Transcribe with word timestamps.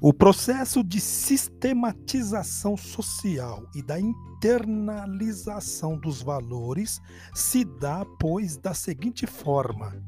O 0.00 0.12
processo 0.12 0.84
de 0.84 1.00
sistematização 1.00 2.76
social 2.76 3.68
e 3.74 3.82
da 3.82 3.98
internalização 3.98 5.98
dos 5.98 6.22
valores 6.22 7.00
se 7.34 7.64
dá, 7.64 8.06
pois, 8.20 8.56
da 8.56 8.72
seguinte 8.74 9.26
forma: 9.26 10.00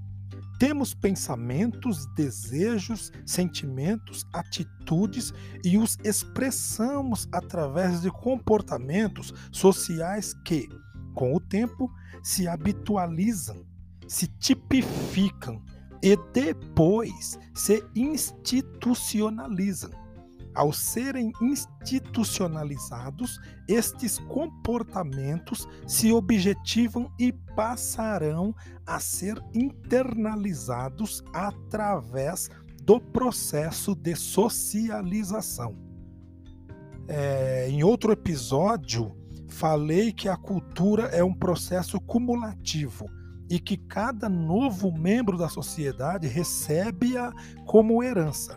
temos 0.61 0.95
pensamentos, 0.95 2.07
desejos, 2.15 3.11
sentimentos, 3.27 4.25
atitudes 4.33 5.33
e 5.65 5.77
os 5.77 5.99
expressamos 6.05 7.27
através 7.33 8.01
de 8.01 8.13
comportamentos 8.13 9.35
sociais 9.51 10.33
que, 10.45 10.69
com 11.17 11.35
o 11.35 11.41
tempo, 11.41 11.91
se 12.23 12.47
habitualizam, 12.47 13.67
se 14.07 14.29
tipificam 14.39 15.61
e 16.03 16.17
depois 16.33 17.39
se 17.55 17.85
institucionalizam. 17.95 19.91
Ao 20.53 20.73
serem 20.73 21.31
institucionalizados, 21.41 23.39
estes 23.69 24.19
comportamentos 24.19 25.69
se 25.87 26.13
objetivam 26.13 27.09
e 27.19 27.33
passarão 27.33 28.53
a 28.85 28.99
ser 28.99 29.41
internalizados 29.55 31.23
através 31.33 32.51
do 32.83 33.01
processo 33.01 33.95
de 33.95 34.17
socialização. 34.17 35.77
É, 37.07 37.69
em 37.69 37.85
outro 37.85 38.11
episódio, 38.11 39.15
falei 39.49 40.13
que 40.13 40.29
a 40.29 40.37
cultura 40.37 41.05
é 41.05 41.23
um 41.23 41.35
processo 41.35 42.01
cumulativo 42.01 43.07
e 43.51 43.59
que 43.59 43.77
cada 43.77 44.29
novo 44.29 44.97
membro 44.97 45.37
da 45.37 45.49
sociedade 45.49 46.29
recebe-a 46.29 47.33
como 47.67 48.01
herança. 48.01 48.57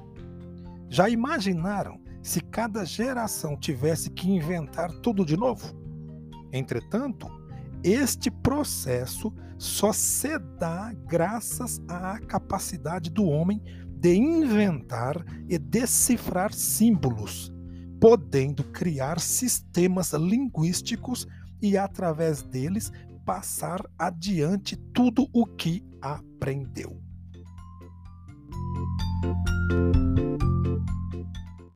Já 0.88 1.10
imaginaram 1.10 2.00
se 2.22 2.40
cada 2.40 2.86
geração 2.86 3.58
tivesse 3.58 4.12
que 4.12 4.30
inventar 4.30 4.92
tudo 5.02 5.26
de 5.26 5.36
novo? 5.36 5.76
Entretanto, 6.52 7.28
este 7.84 8.30
processo 8.30 9.34
só 9.58 9.92
se 9.92 10.38
dá 10.60 10.94
graças 11.08 11.82
à 11.88 12.20
capacidade 12.20 13.10
do 13.10 13.26
homem 13.26 13.62
de 13.90 14.14
inventar 14.14 15.26
e 15.50 15.58
decifrar 15.58 16.54
símbolos, 16.54 17.52
podendo 18.00 18.64
criar 18.66 19.20
sistemas 19.20 20.14
linguísticos 20.14 21.28
e, 21.62 21.78
através 21.78 22.44
deles, 22.44 22.92
passar 23.26 23.82
adiante 23.98 24.78
tudo 24.94 25.28
o 25.34 25.46
que 25.46 25.84
aprendeu. 26.02 27.03